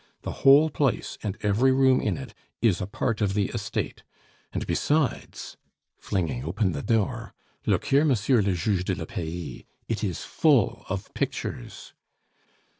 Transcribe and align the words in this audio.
The 0.23 0.31
whole 0.41 0.71
place, 0.71 1.19
and 1.21 1.37
every 1.43 1.71
room 1.71 2.01
in 2.01 2.17
it, 2.17 2.33
is 2.59 2.81
a 2.81 2.87
part 2.87 3.21
of 3.21 3.35
the 3.35 3.49
estate. 3.49 4.01
And 4.51 4.65
besides" 4.65 5.57
flinging 5.95 6.43
open 6.43 6.71
the 6.71 6.81
door 6.81 7.35
"look 7.67 7.85
here, 7.85 8.03
monsieur 8.03 8.41
le 8.41 8.53
juge 8.53 8.83
de 8.83 8.95
la 8.95 9.05
paix, 9.05 9.63
it 9.87 10.03
is 10.03 10.23
full 10.23 10.85
of 10.89 11.13
pictures." 11.13 11.93